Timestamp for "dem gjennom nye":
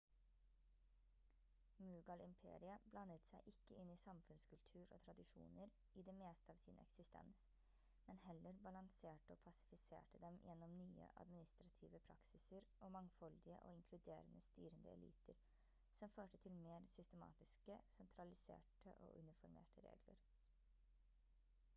10.25-11.11